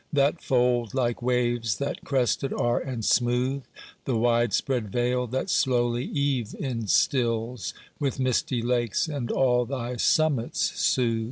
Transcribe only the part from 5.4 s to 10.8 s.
slowly eve instils With misty lakes, and all thy summits